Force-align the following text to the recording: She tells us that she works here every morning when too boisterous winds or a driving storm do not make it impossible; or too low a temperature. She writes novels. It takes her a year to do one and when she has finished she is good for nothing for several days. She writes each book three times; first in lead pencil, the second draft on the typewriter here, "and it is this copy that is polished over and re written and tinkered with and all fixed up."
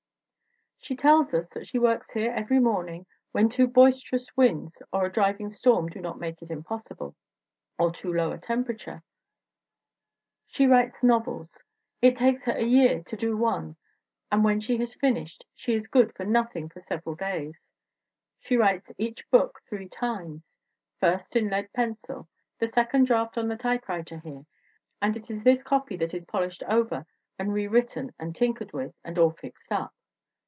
She 0.83 0.95
tells 0.95 1.35
us 1.35 1.47
that 1.51 1.67
she 1.67 1.77
works 1.77 2.11
here 2.13 2.31
every 2.31 2.57
morning 2.57 3.05
when 3.33 3.49
too 3.49 3.67
boisterous 3.67 4.35
winds 4.35 4.81
or 4.91 5.05
a 5.05 5.11
driving 5.11 5.51
storm 5.51 5.85
do 5.89 6.01
not 6.01 6.17
make 6.19 6.41
it 6.41 6.49
impossible; 6.49 7.15
or 7.77 7.91
too 7.91 8.11
low 8.11 8.31
a 8.31 8.39
temperature. 8.39 9.03
She 10.47 10.65
writes 10.65 11.03
novels. 11.03 11.61
It 12.01 12.15
takes 12.15 12.45
her 12.45 12.53
a 12.53 12.63
year 12.63 13.03
to 13.03 13.15
do 13.15 13.37
one 13.37 13.77
and 14.31 14.43
when 14.43 14.59
she 14.59 14.77
has 14.77 14.95
finished 14.95 15.45
she 15.53 15.75
is 15.75 15.87
good 15.87 16.15
for 16.15 16.25
nothing 16.25 16.67
for 16.67 16.81
several 16.81 17.13
days. 17.13 17.69
She 18.39 18.57
writes 18.57 18.91
each 18.97 19.29
book 19.29 19.61
three 19.69 19.87
times; 19.87 20.57
first 20.99 21.35
in 21.35 21.51
lead 21.51 21.71
pencil, 21.73 22.27
the 22.57 22.67
second 22.67 23.03
draft 23.05 23.37
on 23.37 23.49
the 23.49 23.55
typewriter 23.55 24.17
here, 24.17 24.47
"and 24.99 25.15
it 25.15 25.29
is 25.29 25.43
this 25.43 25.61
copy 25.61 25.95
that 25.97 26.15
is 26.15 26.25
polished 26.25 26.63
over 26.63 27.05
and 27.37 27.53
re 27.53 27.67
written 27.67 28.15
and 28.17 28.35
tinkered 28.35 28.73
with 28.73 28.95
and 29.03 29.19
all 29.19 29.29
fixed 29.29 29.71
up." 29.71 29.93